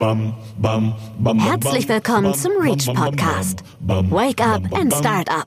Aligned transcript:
Herzlich 0.00 1.88
willkommen 1.88 2.34
zum 2.34 2.50
Reach 2.58 2.86
Podcast. 2.92 3.62
Wake 3.80 4.44
up 4.44 4.62
and 4.76 4.92
start 4.92 5.30
up. 5.30 5.46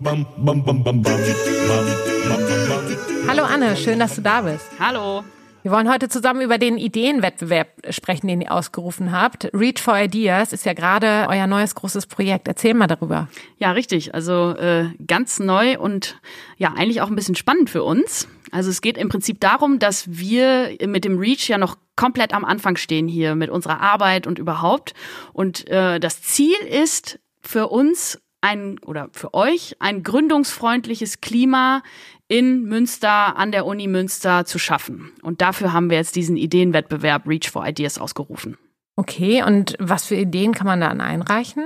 Hallo 3.27 3.43
Anne, 3.43 3.75
schön, 3.75 3.99
dass 3.99 4.15
du 4.15 4.21
da 4.21 4.41
bist. 4.41 4.65
Hallo. 4.79 5.25
Wir 5.63 5.71
wollen 5.73 5.91
heute 5.91 6.07
zusammen 6.07 6.39
über 6.39 6.57
den 6.57 6.77
Ideenwettbewerb 6.77 7.67
sprechen, 7.89 8.27
den 8.29 8.39
ihr 8.39 8.53
ausgerufen 8.53 9.11
habt. 9.11 9.49
Reach 9.53 9.81
for 9.81 9.97
Ideas 9.99 10.53
ist 10.53 10.65
ja 10.65 10.71
gerade 10.71 11.27
euer 11.29 11.45
neues 11.45 11.75
großes 11.75 12.05
Projekt. 12.07 12.47
Erzähl 12.47 12.73
mal 12.73 12.87
darüber. 12.87 13.27
Ja, 13.57 13.71
richtig. 13.73 14.15
Also 14.15 14.51
äh, 14.55 14.85
ganz 15.05 15.39
neu 15.39 15.77
und 15.77 16.21
ja, 16.55 16.73
eigentlich 16.73 17.01
auch 17.01 17.09
ein 17.09 17.17
bisschen 17.17 17.35
spannend 17.35 17.69
für 17.69 17.83
uns. 17.83 18.29
Also 18.51 18.69
es 18.69 18.81
geht 18.81 18.97
im 18.97 19.09
Prinzip 19.09 19.39
darum, 19.39 19.79
dass 19.79 20.17
wir 20.17 20.77
mit 20.85 21.05
dem 21.05 21.19
Reach 21.19 21.47
ja 21.47 21.57
noch 21.57 21.77
komplett 21.95 22.33
am 22.33 22.45
Anfang 22.45 22.77
stehen 22.77 23.07
hier 23.07 23.35
mit 23.35 23.49
unserer 23.49 23.81
Arbeit 23.81 24.27
und 24.27 24.39
überhaupt. 24.39 24.93
Und 25.33 25.67
äh, 25.67 25.99
das 25.99 26.21
Ziel 26.21 26.55
ist 26.69 27.19
für 27.41 27.67
uns 27.67 28.19
ein 28.41 28.79
oder 28.85 29.09
für 29.11 29.33
euch 29.33 29.75
ein 29.79 30.03
gründungsfreundliches 30.03 31.21
Klima 31.21 31.81
in 32.27 32.63
Münster, 32.63 33.37
an 33.37 33.51
der 33.51 33.65
Uni 33.65 33.87
Münster 33.87 34.45
zu 34.45 34.59
schaffen. 34.59 35.11
Und 35.21 35.41
dafür 35.41 35.73
haben 35.73 35.89
wir 35.89 35.97
jetzt 35.97 36.15
diesen 36.15 36.37
Ideenwettbewerb 36.37 37.27
Reach 37.27 37.49
for 37.49 37.65
Ideas 37.65 37.97
ausgerufen. 37.97 38.57
Okay, 38.95 39.43
und 39.43 39.75
was 39.79 40.05
für 40.05 40.15
Ideen 40.15 40.53
kann 40.53 40.67
man 40.67 40.81
dann 40.81 41.01
einreichen? 41.01 41.65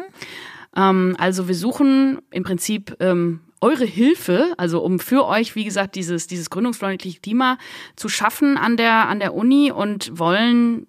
Ähm, 0.76 1.16
also 1.18 1.48
wir 1.48 1.56
suchen 1.56 2.20
im 2.32 2.44
Prinzip 2.44 2.96
ähm, 3.00 3.42
eure 3.62 3.86
Hilfe, 3.86 4.54
also 4.58 4.82
um 4.82 5.00
für 5.00 5.26
euch, 5.28 5.56
wie 5.56 5.64
gesagt, 5.64 5.96
dieses, 5.96 6.28
dieses 6.28 6.50
gründungsfreundliche 6.50 7.22
Klima 7.22 7.58
zu 7.96 8.10
schaffen 8.10 8.58
an 8.58 8.76
der, 8.76 9.08
an 9.08 9.20
der 9.20 9.36
Uni 9.36 9.72
und 9.72 10.18
wollen 10.18 10.88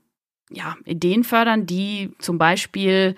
ja, 0.50 0.76
Ideen 0.84 1.24
fördern, 1.24 1.66
die 1.66 2.10
zum 2.18 2.38
Beispiel 2.38 3.14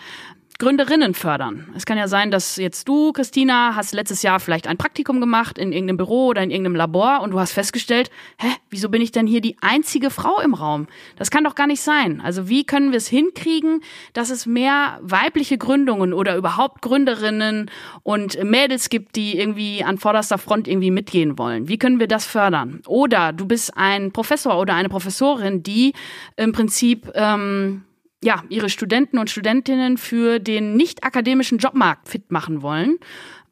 Gründerinnen 0.59 1.15
fördern. 1.15 1.67
Es 1.77 1.85
kann 1.85 1.99
ja 1.99 2.07
sein, 2.07 2.31
dass 2.31 2.57
jetzt 2.57 2.87
du, 2.87 3.13
Christina, 3.13 3.75
hast 3.75 3.93
letztes 3.93 4.23
Jahr 4.23 4.39
vielleicht 4.39 4.69
ein 4.69 4.77
Praktikum 4.77 5.21
gemacht 5.21 5.59
in 5.59 5.73
irgendeinem 5.73 5.97
Büro 5.97 6.29
oder 6.29 6.43
in 6.43 6.51
irgendeinem 6.51 6.77
Labor 6.77 7.23
und 7.23 7.33
du 7.33 7.41
hast 7.41 7.53
festgestellt, 7.53 8.09
hä, 8.39 8.49
wieso 8.71 8.89
bin 8.89 9.03
ich 9.03 9.11
denn 9.11 9.27
hier 9.27 9.41
die 9.41 9.57
einzige 9.61 10.11
Frau 10.11 10.41
im 10.41 10.55
Raum? 10.55 10.87
Das 11.17 11.33
kann 11.33 11.43
doch 11.43 11.57
gar 11.57 11.67
nicht 11.67 11.81
sein. 11.81 12.21
Also 12.21 12.49
wie 12.49 12.65
können 12.65 12.93
wir 12.93 12.99
es 12.99 13.09
hinkriegen, 13.09 13.81
dass 14.13 14.31
es 14.31 14.47
mehr 14.47 15.01
weibliche 15.03 15.59
Gründungen 15.59 16.13
oder 16.13 16.37
überhaupt 16.37 16.83
Gründerinnen 16.83 17.69
und 18.05 18.43
Mädels 18.45 18.91
gibt, 18.91 19.17
die 19.17 19.37
irgendwie 19.37 19.83
an 19.83 19.99
vorderster 19.99 20.39
Front 20.39 20.69
irgendwie 20.69 20.93
mitgehen 20.93 21.37
wollen? 21.37 21.67
Wie 21.67 21.79
können 21.79 21.99
wir 21.99 22.09
das 22.09 22.27
fördern? 22.27 22.81
Oder 22.87 23.33
du 23.33 23.47
bist 23.47 23.77
ein 23.77 24.13
Professor 24.13 24.57
oder 24.61 24.75
eine 24.75 24.89
Professorin, 24.89 25.65
die 25.65 25.95
im 26.37 26.53
Prinzip 26.53 27.11
ähm, 27.15 27.83
ja, 28.25 28.43
ihre 28.49 28.71
Studenten 28.71 29.19
und 29.19 29.29
Studentinnen 29.29 29.99
für 29.99 30.39
den 30.39 30.77
nicht 30.77 31.05
akademischen 31.05 31.59
Jobmarkt 31.59 32.09
fit 32.09 32.31
machen 32.33 32.63
wollen. 32.63 32.99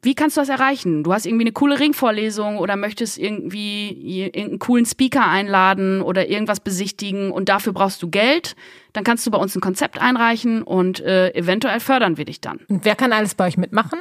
Wie 0.01 0.15
kannst 0.15 0.35
du 0.35 0.41
das 0.41 0.49
erreichen? 0.49 1.03
Du 1.03 1.13
hast 1.13 1.25
irgendwie 1.25 1.45
eine 1.45 1.53
coole 1.53 1.79
Ringvorlesung 1.79 2.57
oder 2.57 2.75
möchtest 2.75 3.17
irgendwie 3.17 4.27
irgendeinen 4.27 4.59
coolen 4.59 4.85
Speaker 4.85 5.25
einladen 5.25 6.01
oder 6.01 6.27
irgendwas 6.27 6.59
besichtigen 6.59 7.31
und 7.31 7.47
dafür 7.49 7.71
brauchst 7.71 8.01
du 8.01 8.09
Geld. 8.09 8.55
Dann 8.91 9.03
kannst 9.03 9.25
du 9.25 9.31
bei 9.31 9.37
uns 9.37 9.55
ein 9.55 9.61
Konzept 9.61 10.01
einreichen 10.01 10.63
und 10.63 10.99
äh, 10.99 11.33
eventuell 11.35 11.79
fördern 11.79 12.17
wir 12.17 12.25
dich 12.25 12.41
dann. 12.41 12.59
Und 12.67 12.83
wer 12.83 12.95
kann 12.95 13.13
alles 13.13 13.35
bei 13.35 13.47
euch 13.47 13.57
mitmachen? 13.57 13.99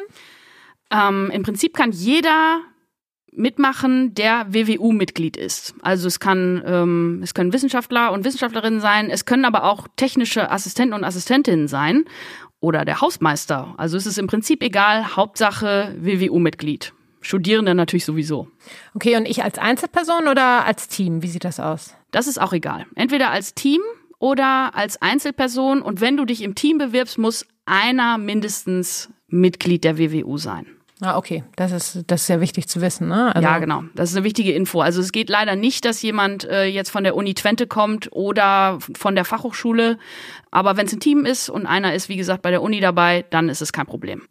Ähm, 0.91 1.31
Im 1.33 1.43
Prinzip 1.43 1.77
kann 1.77 1.93
jeder 1.93 2.62
mitmachen, 3.34 4.14
der 4.14 4.47
WWU-Mitglied 4.48 5.36
ist. 5.36 5.75
Also 5.83 6.06
es 6.06 6.20
kann, 6.20 6.62
ähm, 6.66 7.20
es 7.22 7.34
können 7.34 7.52
Wissenschaftler 7.52 8.12
und 8.12 8.25
Wissenschaftlerinnen 8.25 8.80
sein, 8.80 9.11
es 9.11 9.25
können 9.25 9.44
aber 9.44 9.64
auch 9.64 9.88
technische 9.97 10.50
Assistenten 10.50 10.94
und 10.94 11.05
Assistentinnen 11.05 11.66
sein 11.66 12.05
oder 12.60 12.84
der 12.84 13.00
Hausmeister. 13.00 13.75
Also 13.78 13.97
es 13.97 14.06
ist 14.06 14.19
im 14.19 14.27
Prinzip 14.27 14.62
egal, 14.62 15.16
Hauptsache 15.16 15.97
WWU-Mitglied. 15.98 16.92
Studierende 17.22 17.75
natürlich 17.75 18.05
sowieso. 18.05 18.48
Okay, 18.94 19.16
und 19.16 19.26
ich 19.26 19.42
als 19.42 19.59
Einzelperson 19.59 20.28
oder 20.28 20.65
als 20.66 20.88
Team? 20.88 21.22
Wie 21.22 21.28
sieht 21.28 21.44
das 21.44 21.60
aus? 21.60 21.94
Das 22.10 22.26
ist 22.26 22.41
auch 22.41 22.53
egal. 22.53 22.87
Entweder 22.97 23.31
als 23.31 23.54
Team 23.54 23.81
oder 24.19 24.75
als 24.75 25.00
Einzelperson. 25.00 25.82
Und 25.82 26.00
wenn 26.00 26.16
du 26.16 26.25
dich 26.25 26.42
im 26.42 26.54
Team 26.54 26.78
bewirbst, 26.78 27.19
muss 27.19 27.47
einer 27.65 28.19
mindestens 28.19 29.09
Mitglied 29.28 29.84
der 29.84 29.98
WWU 29.98 30.37
sein. 30.37 30.66
Ah, 31.05 31.17
okay. 31.17 31.43
Das 31.57 31.73
ist, 31.73 32.05
das 32.07 32.21
ist 32.21 32.27
sehr 32.29 32.41
wichtig 32.41 32.69
zu 32.69 32.81
wissen, 32.81 33.09
ne? 33.09 33.35
Also 33.35 33.47
ja, 33.47 33.59
genau. 33.59 33.83
Das 33.97 34.11
ist 34.11 34.17
eine 34.17 34.25
wichtige 34.25 34.53
Info. 34.53 34.81
Also 34.81 35.01
es 35.01 35.11
geht 35.11 35.29
leider 35.29 35.57
nicht, 35.57 35.85
dass 35.85 36.01
jemand 36.01 36.45
äh, 36.45 36.67
jetzt 36.67 36.91
von 36.91 37.03
der 37.03 37.17
Uni 37.17 37.35
Twente 37.35 37.67
kommt 37.67 38.09
oder 38.13 38.79
von 38.97 39.17
der 39.17 39.25
Fachhochschule. 39.25 39.99
Aber 40.53 40.77
wenn 40.77 40.87
es 40.87 40.93
ein 40.93 41.01
Team 41.01 41.25
ist 41.25 41.49
und 41.51 41.67
einer 41.67 41.93
ist, 41.93 42.09
wie 42.09 42.17
gesagt, 42.17 42.43
bei 42.43 42.51
der 42.53 42.63
Uni 42.63 42.79
dabei, 42.79 43.25
dann 43.31 43.49
ist 43.49 43.61
es 43.61 43.73
kein 43.73 43.87
Problem. 43.87 44.23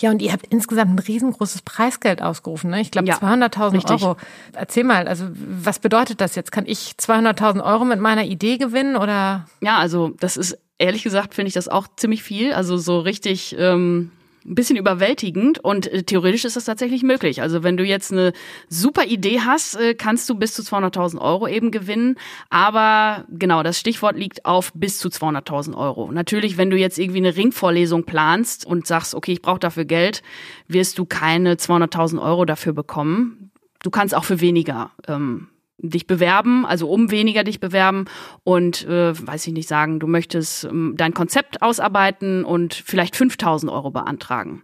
Ja, 0.00 0.10
und 0.10 0.20
ihr 0.20 0.32
habt 0.32 0.46
insgesamt 0.48 0.90
ein 0.92 0.98
riesengroßes 0.98 1.62
Preisgeld 1.62 2.20
ausgerufen, 2.20 2.70
ne? 2.70 2.80
Ich 2.80 2.90
glaube 2.90 3.06
Ja, 3.06 3.16
200.000 3.18 3.72
richtig. 3.72 4.02
Euro. 4.02 4.16
Erzähl 4.52 4.84
mal, 4.84 5.06
also 5.06 5.26
was 5.32 5.78
bedeutet 5.78 6.20
das 6.20 6.34
jetzt? 6.34 6.50
Kann 6.50 6.66
ich 6.66 6.94
200.000 6.98 7.64
Euro 7.64 7.84
mit 7.84 8.00
meiner 8.00 8.24
Idee 8.24 8.58
gewinnen 8.58 8.96
oder? 8.96 9.46
Ja, 9.60 9.78
also 9.78 10.10
das 10.18 10.36
ist 10.36 10.58
ehrlich 10.78 11.04
gesagt, 11.04 11.34
finde 11.34 11.48
ich 11.48 11.54
das 11.54 11.68
auch 11.68 11.86
ziemlich 11.96 12.22
viel. 12.24 12.52
Also 12.52 12.76
so 12.76 12.98
richtig 13.00 13.56
ähm, 13.58 14.10
ein 14.44 14.54
bisschen 14.54 14.76
überwältigend 14.76 15.58
und 15.58 15.86
äh, 15.86 16.02
theoretisch 16.02 16.44
ist 16.44 16.56
das 16.56 16.64
tatsächlich 16.64 17.02
möglich. 17.02 17.42
Also 17.42 17.62
wenn 17.62 17.76
du 17.76 17.84
jetzt 17.84 18.12
eine 18.12 18.32
super 18.68 19.04
Idee 19.04 19.40
hast, 19.40 19.76
äh, 19.76 19.94
kannst 19.94 20.28
du 20.28 20.34
bis 20.34 20.54
zu 20.54 20.62
200.000 20.62 21.20
Euro 21.20 21.48
eben 21.48 21.70
gewinnen. 21.70 22.16
Aber 22.50 23.24
genau, 23.28 23.62
das 23.62 23.78
Stichwort 23.78 24.16
liegt 24.16 24.44
auf 24.44 24.72
bis 24.74 24.98
zu 24.98 25.08
200.000 25.08 25.76
Euro. 25.76 26.10
Natürlich, 26.12 26.56
wenn 26.56 26.70
du 26.70 26.76
jetzt 26.76 26.98
irgendwie 26.98 27.18
eine 27.18 27.36
Ringvorlesung 27.36 28.04
planst 28.04 28.64
und 28.64 28.86
sagst, 28.86 29.14
okay, 29.14 29.32
ich 29.32 29.42
brauche 29.42 29.60
dafür 29.60 29.84
Geld, 29.84 30.22
wirst 30.66 30.98
du 30.98 31.04
keine 31.04 31.54
200.000 31.54 32.22
Euro 32.22 32.44
dafür 32.44 32.72
bekommen. 32.72 33.50
Du 33.82 33.90
kannst 33.90 34.14
auch 34.14 34.24
für 34.24 34.40
weniger 34.40 34.90
ähm, 35.06 35.48
dich 35.78 36.06
bewerben, 36.06 36.66
also 36.66 36.90
um 36.90 37.10
weniger 37.10 37.44
dich 37.44 37.60
bewerben 37.60 38.06
und 38.44 38.86
äh, 38.86 39.14
weiß 39.14 39.46
ich 39.46 39.52
nicht 39.52 39.68
sagen, 39.68 40.00
du 40.00 40.06
möchtest 40.06 40.64
ähm, 40.64 40.94
dein 40.96 41.14
Konzept 41.14 41.62
ausarbeiten 41.62 42.44
und 42.44 42.74
vielleicht 42.74 43.16
5000 43.16 43.70
Euro 43.70 43.90
beantragen. 43.90 44.62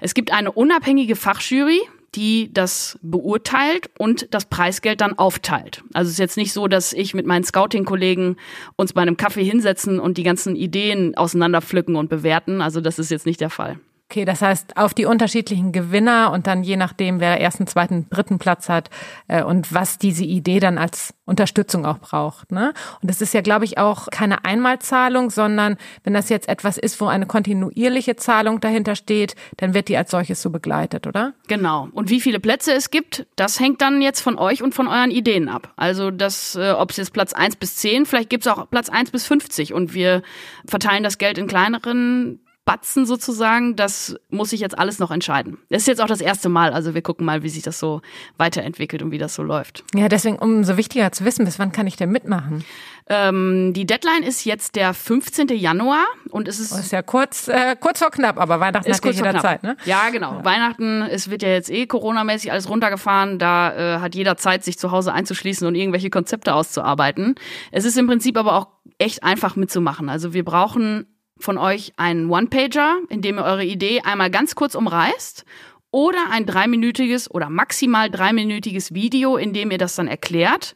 Es 0.00 0.14
gibt 0.14 0.32
eine 0.32 0.52
unabhängige 0.52 1.16
Fachjury, 1.16 1.80
die 2.14 2.52
das 2.52 2.98
beurteilt 3.02 3.90
und 3.98 4.32
das 4.32 4.46
Preisgeld 4.46 5.00
dann 5.00 5.18
aufteilt. 5.18 5.82
Also 5.92 6.08
es 6.08 6.12
ist 6.12 6.18
jetzt 6.18 6.36
nicht 6.36 6.52
so, 6.52 6.68
dass 6.68 6.92
ich 6.92 7.12
mit 7.12 7.26
meinen 7.26 7.44
Scouting-Kollegen 7.44 8.36
uns 8.76 8.92
bei 8.92 9.02
einem 9.02 9.16
Kaffee 9.16 9.44
hinsetzen 9.44 9.98
und 9.98 10.16
die 10.16 10.22
ganzen 10.22 10.56
Ideen 10.56 11.16
auseinanderpflücken 11.16 11.96
und 11.96 12.08
bewerten. 12.08 12.60
Also 12.60 12.80
das 12.80 12.98
ist 12.98 13.10
jetzt 13.10 13.26
nicht 13.26 13.40
der 13.40 13.50
Fall. 13.50 13.80
Okay, 14.10 14.26
das 14.26 14.42
heißt, 14.42 14.76
auf 14.76 14.92
die 14.92 15.06
unterschiedlichen 15.06 15.72
Gewinner 15.72 16.30
und 16.30 16.46
dann 16.46 16.62
je 16.62 16.76
nachdem, 16.76 17.20
wer 17.20 17.40
ersten, 17.40 17.66
zweiten, 17.66 18.06
dritten 18.10 18.38
Platz 18.38 18.68
hat 18.68 18.90
äh, 19.28 19.42
und 19.42 19.72
was 19.72 19.98
diese 19.98 20.24
Idee 20.24 20.60
dann 20.60 20.76
als 20.76 21.14
Unterstützung 21.24 21.86
auch 21.86 21.98
braucht. 21.98 22.52
Ne? 22.52 22.74
Und 23.00 23.10
das 23.10 23.22
ist 23.22 23.32
ja, 23.32 23.40
glaube 23.40 23.64
ich, 23.64 23.78
auch 23.78 24.08
keine 24.10 24.44
Einmalzahlung, 24.44 25.30
sondern 25.30 25.78
wenn 26.04 26.12
das 26.12 26.28
jetzt 26.28 26.50
etwas 26.50 26.76
ist, 26.76 27.00
wo 27.00 27.06
eine 27.06 27.24
kontinuierliche 27.24 28.14
Zahlung 28.14 28.60
dahinter 28.60 28.94
steht, 28.94 29.36
dann 29.56 29.72
wird 29.72 29.88
die 29.88 29.96
als 29.96 30.10
solches 30.10 30.42
so 30.42 30.50
begleitet, 30.50 31.06
oder? 31.06 31.32
Genau. 31.48 31.88
Und 31.92 32.10
wie 32.10 32.20
viele 32.20 32.40
Plätze 32.40 32.74
es 32.74 32.90
gibt, 32.90 33.26
das 33.36 33.58
hängt 33.58 33.80
dann 33.80 34.02
jetzt 34.02 34.20
von 34.20 34.38
euch 34.38 34.62
und 34.62 34.74
von 34.74 34.86
euren 34.86 35.10
Ideen 35.10 35.48
ab. 35.48 35.72
Also 35.76 36.10
das, 36.10 36.56
äh, 36.56 36.72
ob 36.72 36.90
es 36.90 36.98
jetzt 36.98 37.14
Platz 37.14 37.32
1 37.32 37.56
bis 37.56 37.76
10, 37.76 38.04
vielleicht 38.04 38.28
gibt 38.28 38.46
es 38.46 38.52
auch 38.52 38.68
Platz 38.68 38.90
1 38.90 39.10
bis 39.12 39.26
50 39.26 39.72
und 39.72 39.94
wir 39.94 40.22
verteilen 40.68 41.02
das 41.02 41.16
Geld 41.16 41.38
in 41.38 41.46
kleineren 41.46 42.40
Batzen 42.64 43.04
sozusagen, 43.04 43.76
das 43.76 44.16
muss 44.30 44.50
sich 44.50 44.60
jetzt 44.60 44.78
alles 44.78 44.98
noch 44.98 45.10
entscheiden. 45.10 45.58
Das 45.68 45.82
ist 45.82 45.86
jetzt 45.86 46.00
auch 46.00 46.06
das 46.06 46.22
erste 46.22 46.48
Mal, 46.48 46.72
also 46.72 46.94
wir 46.94 47.02
gucken 47.02 47.26
mal, 47.26 47.42
wie 47.42 47.50
sich 47.50 47.62
das 47.62 47.78
so 47.78 48.00
weiterentwickelt 48.38 49.02
und 49.02 49.10
wie 49.10 49.18
das 49.18 49.34
so 49.34 49.42
läuft. 49.42 49.84
Ja, 49.94 50.08
deswegen 50.08 50.38
umso 50.38 50.76
wichtiger 50.78 51.12
zu 51.12 51.24
wissen, 51.26 51.44
bis 51.44 51.58
wann 51.58 51.72
kann 51.72 51.86
ich 51.86 51.96
denn 51.96 52.10
mitmachen? 52.10 52.64
Ähm, 53.06 53.74
die 53.74 53.84
Deadline 53.84 54.22
ist 54.22 54.46
jetzt 54.46 54.76
der 54.76 54.94
15. 54.94 55.48
Januar 55.48 56.04
und 56.30 56.48
es 56.48 56.58
ist 56.58 56.72
Das 56.72 56.80
ist 56.80 56.92
ja 56.92 57.02
kurz, 57.02 57.48
äh, 57.48 57.76
kurz 57.78 57.98
vor 57.98 58.10
knapp, 58.10 58.40
aber 58.40 58.60
Weihnachten 58.60 58.88
ist 58.90 59.04
ja 59.04 59.10
kurz 59.10 59.18
vor 59.18 59.26
jeder 59.26 59.38
knapp. 59.38 59.42
Zeit, 59.42 59.62
ne? 59.62 59.76
Ja, 59.84 60.08
genau. 60.08 60.42
Weihnachten, 60.42 61.02
es 61.02 61.28
wird 61.28 61.42
ja 61.42 61.50
jetzt 61.50 61.70
eh 61.70 61.86
Corona-mäßig 61.86 62.50
alles 62.50 62.70
runtergefahren. 62.70 63.38
Da 63.38 63.96
äh, 63.96 64.00
hat 64.00 64.14
jeder 64.14 64.38
Zeit, 64.38 64.64
sich 64.64 64.78
zu 64.78 64.90
Hause 64.90 65.12
einzuschließen 65.12 65.66
und 65.66 65.74
irgendwelche 65.74 66.08
Konzepte 66.08 66.54
auszuarbeiten. 66.54 67.34
Es 67.72 67.84
ist 67.84 67.98
im 67.98 68.06
Prinzip 68.06 68.38
aber 68.38 68.54
auch 68.54 68.68
echt 68.96 69.22
einfach 69.22 69.54
mitzumachen. 69.54 70.08
Also 70.08 70.32
wir 70.32 70.44
brauchen 70.44 71.06
von 71.38 71.58
euch 71.58 71.92
einen 71.96 72.30
One-Pager, 72.30 72.98
in 73.08 73.22
dem 73.22 73.38
ihr 73.38 73.44
eure 73.44 73.64
Idee 73.64 74.00
einmal 74.00 74.30
ganz 74.30 74.54
kurz 74.54 74.74
umreißt 74.74 75.44
oder 75.90 76.30
ein 76.30 76.46
dreiminütiges 76.46 77.30
oder 77.30 77.50
maximal 77.50 78.10
dreiminütiges 78.10 78.94
Video, 78.94 79.36
in 79.36 79.52
dem 79.52 79.70
ihr 79.70 79.78
das 79.78 79.94
dann 79.94 80.08
erklärt. 80.08 80.74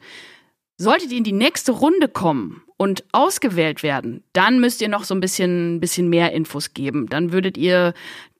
Solltet 0.77 1.11
ihr 1.11 1.19
in 1.19 1.25
die 1.25 1.33
nächste 1.33 1.73
Runde 1.73 2.07
kommen 2.07 2.63
und 2.77 3.05
ausgewählt 3.11 3.83
werden, 3.83 4.23
dann 4.33 4.61
müsst 4.61 4.81
ihr 4.81 4.89
noch 4.89 5.03
so 5.03 5.13
ein 5.13 5.21
bisschen, 5.21 5.81
bisschen 5.81 6.09
mehr 6.09 6.33
Infos 6.33 6.73
geben. 6.73 7.09
Dann 7.09 7.33
würdet 7.33 7.59
ihr 7.59 7.95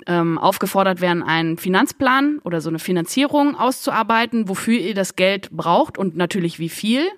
ähm, 0.07 0.39
aufgefordert 0.39 1.01
werden, 1.01 1.25
einen 1.25 1.59
Finanzplan 1.59 2.39
oder 2.45 2.61
so 2.61 2.69
eine 2.69 2.79
Finanzierung 2.79 3.57
auszuarbeiten, 3.57 4.49
wofür 4.49 4.79
ihr 4.79 4.95
das 4.95 5.17
Geld 5.17 5.51
braucht 5.51 5.99
und 5.99 6.17
natürlich 6.17 6.61
wie 6.61 6.69
viel. 6.69 7.09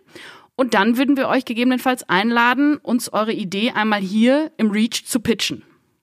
Und 0.60 0.74
dann 0.74 0.98
würden 0.98 1.16
wir 1.16 1.26
euch 1.26 1.46
gegebenenfalls 1.46 2.06
einladen, 2.10 2.76
uns 2.76 3.10
eure 3.10 3.32
Idee 3.32 3.72
einmal 3.74 4.02
hier 4.02 4.52
im 4.58 4.70
Reach 4.70 5.06
zu 5.06 5.20
pitchen. 5.20 5.62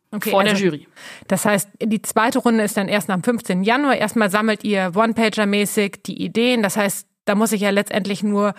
Okay, 0.09 0.31
vor 0.31 0.41
also, 0.41 0.55
der 0.55 0.63
Jury. 0.63 0.87
Das 1.27 1.45
heißt, 1.45 1.69
die 1.79 2.01
zweite 2.01 2.39
Runde 2.39 2.63
ist 2.63 2.75
dann 2.75 2.87
erst 2.87 3.11
am 3.11 3.21
15. 3.21 3.61
Januar. 3.61 3.97
Erstmal 3.97 4.31
sammelt 4.31 4.63
ihr 4.63 4.93
One-Pager-mäßig 4.95 6.01
die 6.07 6.23
Ideen. 6.23 6.63
Das 6.63 6.75
heißt, 6.75 7.07
da 7.25 7.35
muss 7.35 7.51
ich 7.51 7.61
ja 7.61 7.69
letztendlich 7.69 8.23
nur 8.23 8.55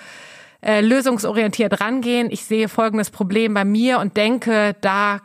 äh, 0.65 0.83
lösungsorientiert 0.83 1.81
rangehen. 1.81 2.31
Ich 2.31 2.45
sehe 2.45 2.69
folgendes 2.69 3.11
Problem 3.11 3.55
bei 3.55 3.65
mir 3.65 3.99
und 3.99 4.17
denke, 4.17 4.77
da 4.81 5.19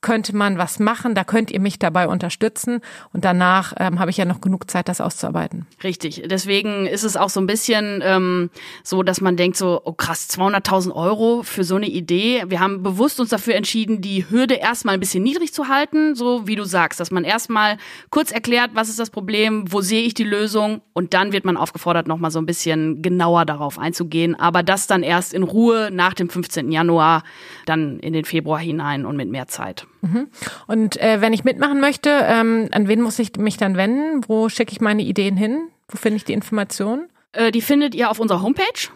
könnte 0.00 0.36
man 0.36 0.58
was 0.58 0.78
machen, 0.78 1.14
da 1.14 1.24
könnt 1.24 1.50
ihr 1.50 1.58
mich 1.60 1.78
dabei 1.78 2.06
unterstützen 2.06 2.80
und 3.12 3.24
danach 3.24 3.72
ähm, 3.78 3.98
habe 3.98 4.10
ich 4.10 4.16
ja 4.16 4.24
noch 4.24 4.40
genug 4.40 4.70
Zeit, 4.70 4.88
das 4.88 5.00
auszuarbeiten. 5.00 5.66
Richtig, 5.82 6.22
deswegen 6.26 6.86
ist 6.86 7.02
es 7.02 7.16
auch 7.16 7.30
so 7.30 7.40
ein 7.40 7.46
bisschen 7.48 8.00
ähm, 8.04 8.50
so, 8.84 9.02
dass 9.02 9.20
man 9.20 9.36
denkt 9.36 9.56
so, 9.56 9.80
oh 9.84 9.92
krass, 9.92 10.28
200.000 10.30 10.94
Euro 10.94 11.42
für 11.42 11.64
so 11.64 11.74
eine 11.74 11.88
Idee. 11.88 12.44
Wir 12.46 12.60
haben 12.60 12.84
bewusst 12.84 13.18
uns 13.18 13.30
dafür 13.30 13.56
entschieden, 13.56 14.00
die 14.00 14.30
Hürde 14.30 14.54
erstmal 14.54 14.94
ein 14.94 15.00
bisschen 15.00 15.24
niedrig 15.24 15.52
zu 15.52 15.66
halten, 15.66 16.14
so 16.14 16.46
wie 16.46 16.54
du 16.54 16.64
sagst, 16.64 17.00
dass 17.00 17.10
man 17.10 17.24
erstmal 17.24 17.76
kurz 18.10 18.30
erklärt, 18.30 18.70
was 18.74 18.88
ist 18.88 19.00
das 19.00 19.10
Problem, 19.10 19.72
wo 19.72 19.80
sehe 19.80 20.02
ich 20.02 20.14
die 20.14 20.24
Lösung 20.24 20.80
und 20.92 21.12
dann 21.12 21.32
wird 21.32 21.44
man 21.44 21.56
aufgefordert, 21.56 22.06
nochmal 22.06 22.30
so 22.30 22.38
ein 22.38 22.46
bisschen 22.46 23.02
genauer 23.02 23.44
darauf 23.46 23.80
einzugehen, 23.80 24.38
aber 24.38 24.62
das 24.62 24.86
dann 24.86 25.02
erst 25.02 25.34
in 25.34 25.42
Ruhe 25.42 25.90
nach 25.92 26.14
dem 26.14 26.30
15. 26.30 26.70
Januar, 26.70 27.24
dann 27.66 27.98
in 27.98 28.12
den 28.12 28.24
Februar 28.24 28.60
hinein 28.60 29.04
und 29.04 29.16
mit 29.16 29.28
mehr 29.28 29.48
Zeit. 29.48 29.88
Mhm. 30.00 30.28
Und 30.66 31.00
äh, 31.00 31.20
wenn 31.20 31.32
ich 31.32 31.44
mitmachen 31.44 31.80
möchte, 31.80 32.10
ähm, 32.10 32.68
an 32.72 32.88
wen 32.88 33.00
muss 33.00 33.18
ich 33.18 33.36
mich 33.36 33.56
dann 33.56 33.76
wenden? 33.76 34.22
Wo 34.28 34.48
schicke 34.48 34.72
ich 34.72 34.80
meine 34.80 35.02
Ideen 35.02 35.36
hin? 35.36 35.68
Wo 35.88 35.96
finde 35.96 36.16
ich 36.16 36.24
die 36.24 36.32
Informationen? 36.32 37.08
Äh, 37.32 37.52
die 37.52 37.60
findet 37.62 37.94
ihr 37.94 38.10
auf 38.10 38.18
unserer 38.20 38.42
Homepage. 38.42 38.88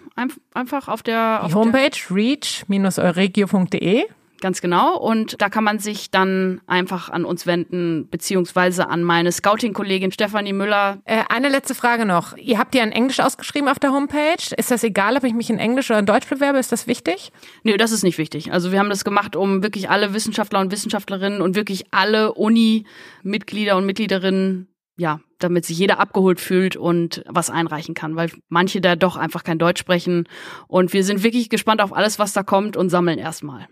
Einfach 0.54 0.88
auf 0.88 1.02
der. 1.02 1.40
Auf 1.42 1.48
die 1.48 1.54
Homepage 1.54 1.90
reach-euregio.de. 2.10 4.04
Ganz 4.42 4.60
genau. 4.60 4.98
Und 4.98 5.40
da 5.40 5.48
kann 5.48 5.62
man 5.62 5.78
sich 5.78 6.10
dann 6.10 6.60
einfach 6.66 7.10
an 7.10 7.24
uns 7.24 7.46
wenden, 7.46 8.08
beziehungsweise 8.10 8.88
an 8.88 9.04
meine 9.04 9.30
Scouting-Kollegin 9.30 10.10
Stefanie 10.10 10.52
Müller. 10.52 11.00
Äh, 11.04 11.22
eine 11.28 11.48
letzte 11.48 11.76
Frage 11.76 12.04
noch. 12.04 12.36
Ihr 12.36 12.58
habt 12.58 12.74
ja 12.74 12.82
in 12.82 12.90
Englisch 12.90 13.20
ausgeschrieben 13.20 13.68
auf 13.68 13.78
der 13.78 13.92
Homepage. 13.92 14.52
Ist 14.56 14.72
das 14.72 14.82
egal, 14.82 15.16
ob 15.16 15.22
ich 15.22 15.32
mich 15.32 15.48
in 15.48 15.60
Englisch 15.60 15.90
oder 15.90 16.00
in 16.00 16.06
Deutsch 16.06 16.28
bewerbe? 16.28 16.58
Ist 16.58 16.72
das 16.72 16.88
wichtig? 16.88 17.30
Nö, 17.62 17.76
das 17.76 17.92
ist 17.92 18.02
nicht 18.02 18.18
wichtig. 18.18 18.52
Also 18.52 18.72
wir 18.72 18.80
haben 18.80 18.90
das 18.90 19.04
gemacht, 19.04 19.36
um 19.36 19.62
wirklich 19.62 19.88
alle 19.90 20.12
Wissenschaftler 20.12 20.58
und 20.58 20.72
Wissenschaftlerinnen 20.72 21.40
und 21.40 21.54
wirklich 21.54 21.84
alle 21.92 22.34
Uni-Mitglieder 22.34 23.76
und 23.76 23.86
Mitgliederinnen 23.86 24.66
ja, 24.96 25.20
damit 25.38 25.64
sich 25.64 25.78
jeder 25.78 26.00
abgeholt 26.00 26.40
fühlt 26.40 26.76
und 26.76 27.24
was 27.28 27.48
einreichen 27.48 27.94
kann, 27.94 28.16
weil 28.16 28.30
manche 28.48 28.80
da 28.80 28.96
doch 28.96 29.16
einfach 29.16 29.44
kein 29.44 29.58
Deutsch 29.58 29.80
sprechen. 29.80 30.28
Und 30.66 30.92
wir 30.92 31.04
sind 31.04 31.22
wirklich 31.22 31.48
gespannt 31.48 31.80
auf 31.80 31.94
alles, 31.94 32.18
was 32.18 32.32
da 32.32 32.42
kommt 32.42 32.76
und 32.76 32.90
sammeln 32.90 33.18
erstmal. 33.18 33.68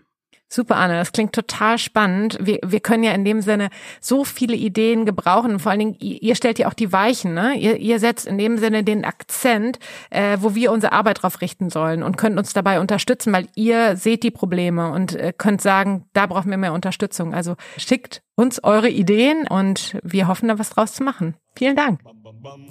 Super, 0.53 0.75
Anne, 0.75 0.95
das 0.95 1.13
klingt 1.13 1.31
total 1.31 1.77
spannend. 1.77 2.37
Wir, 2.41 2.59
wir 2.61 2.81
können 2.81 3.05
ja 3.05 3.13
in 3.13 3.23
dem 3.23 3.39
Sinne 3.39 3.69
so 4.01 4.25
viele 4.25 4.57
Ideen 4.57 5.05
gebrauchen. 5.05 5.59
Vor 5.59 5.71
allen 5.71 5.79
Dingen, 5.79 5.95
ihr 5.99 6.35
stellt 6.35 6.59
ja 6.59 6.67
auch 6.67 6.73
die 6.73 6.91
Weichen, 6.91 7.33
ne? 7.33 7.55
Ihr, 7.55 7.77
ihr 7.77 8.01
setzt 8.01 8.27
in 8.27 8.37
dem 8.37 8.57
Sinne 8.57 8.83
den 8.83 9.05
Akzent, 9.05 9.79
äh, 10.09 10.37
wo 10.41 10.53
wir 10.53 10.73
unsere 10.73 10.91
Arbeit 10.91 11.23
drauf 11.23 11.39
richten 11.39 11.69
sollen 11.69 12.03
und 12.03 12.17
könnt 12.17 12.37
uns 12.37 12.51
dabei 12.51 12.81
unterstützen, 12.81 13.31
weil 13.31 13.47
ihr 13.55 13.95
seht 13.95 14.23
die 14.23 14.31
Probleme 14.31 14.91
und 14.91 15.15
äh, 15.15 15.31
könnt 15.31 15.61
sagen, 15.61 16.03
da 16.11 16.25
brauchen 16.25 16.51
wir 16.51 16.57
mehr 16.57 16.73
Unterstützung. 16.73 17.33
Also 17.33 17.55
schickt 17.77 18.21
uns 18.35 18.61
eure 18.61 18.89
Ideen 18.89 19.47
und 19.47 19.97
wir 20.03 20.27
hoffen, 20.27 20.49
da 20.49 20.59
was 20.59 20.71
draus 20.71 20.95
zu 20.95 21.03
machen. 21.03 21.37
Vielen 21.55 21.75
Dank. 21.75 21.99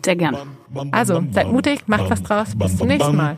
Sehr 0.04 0.16
gerne. 0.16 0.38
Also, 0.90 1.22
seid 1.32 1.52
mutig, 1.52 1.86
macht 1.86 2.08
was 2.10 2.22
draus. 2.22 2.48
Bis 2.56 2.76
zum 2.76 2.88
nächsten 2.88 3.16
Mal. 3.16 3.36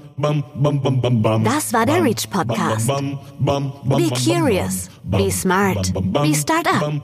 Das 1.44 1.73
war 1.73 1.85
der 1.85 2.03
Reach 2.03 2.29
Podcast. 2.31 2.89
Be 2.89 4.09
curious, 4.25 4.89
be 5.05 5.31
smart, 5.31 5.93
be 5.94 6.35
startup. 6.35 7.03